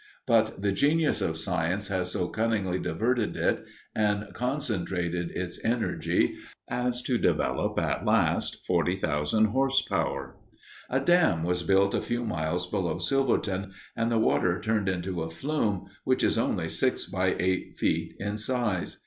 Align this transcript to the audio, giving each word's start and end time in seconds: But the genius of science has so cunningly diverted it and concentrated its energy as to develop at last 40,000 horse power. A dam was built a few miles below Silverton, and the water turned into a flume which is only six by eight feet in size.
But 0.25 0.63
the 0.63 0.71
genius 0.71 1.21
of 1.21 1.37
science 1.37 1.89
has 1.89 2.11
so 2.13 2.27
cunningly 2.29 2.79
diverted 2.79 3.37
it 3.37 3.63
and 3.95 4.29
concentrated 4.33 5.29
its 5.35 5.63
energy 5.63 6.37
as 6.67 7.03
to 7.03 7.19
develop 7.19 7.77
at 7.79 8.03
last 8.03 8.65
40,000 8.65 9.45
horse 9.49 9.83
power. 9.83 10.37
A 10.89 10.99
dam 10.99 11.43
was 11.43 11.61
built 11.61 11.93
a 11.93 12.01
few 12.01 12.25
miles 12.25 12.65
below 12.65 12.97
Silverton, 12.97 13.73
and 13.95 14.11
the 14.11 14.17
water 14.17 14.59
turned 14.59 14.89
into 14.89 15.21
a 15.21 15.29
flume 15.29 15.85
which 16.03 16.23
is 16.23 16.35
only 16.35 16.67
six 16.67 17.05
by 17.05 17.35
eight 17.39 17.77
feet 17.77 18.15
in 18.19 18.39
size. 18.39 18.97